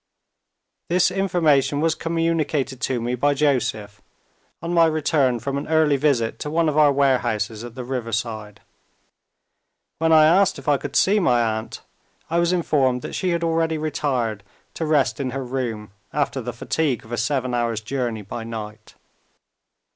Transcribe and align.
This 0.89 1.11
information 1.11 1.79
was 1.79 1.93
communicated 1.93 2.81
to 2.81 2.99
me 2.99 3.13
by 3.13 3.35
Joseph, 3.35 4.01
on 4.59 4.73
my 4.73 4.87
return 4.87 5.37
from 5.39 5.59
an 5.59 5.67
early 5.67 5.95
visit 5.95 6.39
to 6.39 6.49
one 6.49 6.67
of 6.67 6.75
our 6.75 6.91
warehouses 6.91 7.63
at 7.63 7.75
the 7.75 7.83
riverside. 7.83 8.61
When 9.99 10.11
I 10.11 10.25
asked 10.25 10.57
if 10.57 10.67
I 10.67 10.77
could 10.77 10.95
see 10.95 11.19
my 11.19 11.39
aunt, 11.57 11.81
I 12.31 12.39
was 12.39 12.51
informed 12.51 13.03
that 13.03 13.13
she 13.13 13.29
had 13.29 13.43
already 13.43 13.77
retired 13.77 14.41
to 14.73 14.87
rest 14.87 15.19
in 15.19 15.29
her 15.37 15.43
room, 15.45 15.91
after 16.11 16.41
the 16.41 16.51
fatigue 16.51 17.05
of 17.05 17.11
a 17.11 17.15
seven 17.17 17.53
hours' 17.53 17.79
journey 17.81 18.23
by 18.23 18.43
night. 18.43 18.95